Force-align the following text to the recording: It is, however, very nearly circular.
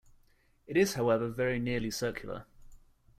It 0.65 0.77
is, 0.77 0.95
however, 0.95 1.29
very 1.29 1.59
nearly 1.59 1.91
circular. 1.91 2.47